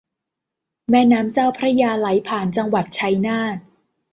[0.89, 3.57] แม่น้ำเจ้าพระยาไหลผ่านจังหวัดชัยนาท